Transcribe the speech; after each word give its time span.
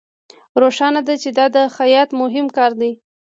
روښانه 0.61 1.01
ده 1.07 1.15
چې 1.21 1.29
دا 1.37 1.45
د 1.55 1.57
خیاط 1.75 2.09
مهم 2.21 2.45
کار 2.57 2.71
دی 2.81 2.91